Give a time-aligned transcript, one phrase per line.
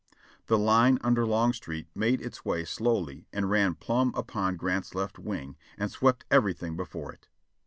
[0.47, 5.57] The line under Longstreet made its way slowly and ran plum upon Grant's left wing,
[5.77, 7.27] and swept everything before it.